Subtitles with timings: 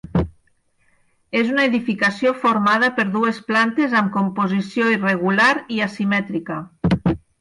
[1.41, 6.59] És una edificació formada per dues plantes amb composició irregular i asimètrica.